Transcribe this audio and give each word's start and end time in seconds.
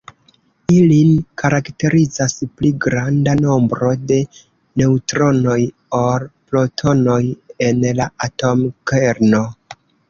Ilin 0.75 1.09
karakterizas 1.41 2.35
pli 2.61 2.71
granda 2.87 3.37
nombro 3.43 3.93
de 4.13 4.19
neŭtronoj 4.83 5.61
ol 6.03 6.29
protonoj 6.33 7.23
en 7.71 7.89
la 8.03 8.13
atomkerno. 8.31 9.47